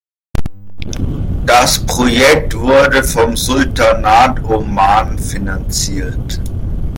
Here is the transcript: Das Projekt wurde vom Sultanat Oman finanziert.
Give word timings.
Das 1.45 1.85
Projekt 1.85 2.57
wurde 2.57 3.03
vom 3.03 3.37
Sultanat 3.37 4.43
Oman 4.45 5.19
finanziert. 5.19 6.41